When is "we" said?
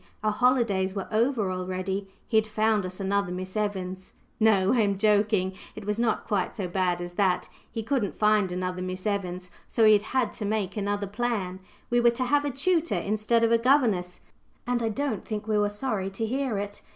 11.91-11.99, 15.47-15.59